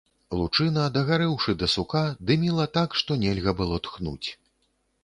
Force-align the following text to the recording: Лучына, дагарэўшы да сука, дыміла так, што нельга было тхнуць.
Лучына, 0.37 0.85
дагарэўшы 0.95 1.55
да 1.65 1.69
сука, 1.75 2.01
дыміла 2.31 2.65
так, 2.79 2.89
што 3.03 3.21
нельга 3.27 3.57
было 3.63 3.75
тхнуць. 3.89 4.27